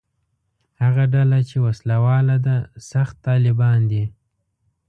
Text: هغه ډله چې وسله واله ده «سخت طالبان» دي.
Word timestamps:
هغه 0.81 1.03
ډله 1.13 1.39
چې 1.49 1.57
وسله 1.65 1.95
واله 2.05 2.37
ده 2.45 2.57
«سخت 2.91 3.15
طالبان» 3.27 3.79
دي. 3.91 4.03